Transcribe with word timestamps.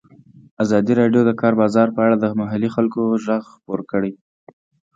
ازادي 0.63 0.93
راډیو 0.99 1.21
د 1.23 1.27
د 1.29 1.31
کار 1.41 1.53
بازار 1.61 1.87
په 1.95 1.99
اړه 2.05 2.15
د 2.19 2.25
محلي 2.39 2.69
خلکو 2.75 2.99
غږ 3.25 3.43
خپور 3.53 3.79
کړی. 3.91 4.11